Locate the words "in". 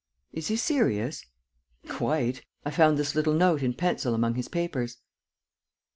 3.61-3.75